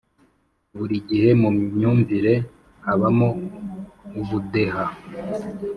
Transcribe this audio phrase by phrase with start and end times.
[0.77, 2.33] buri gihe mu myumvire
[2.85, 3.27] habamo
[4.19, 4.85] ubudeha